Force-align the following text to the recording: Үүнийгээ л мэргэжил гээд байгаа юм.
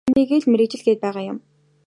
Үүнийгээ 0.09 0.39
л 0.43 0.49
мэргэжил 0.51 0.81
гээд 0.85 0.99
байгаа 1.03 1.23
юм. 1.31 1.37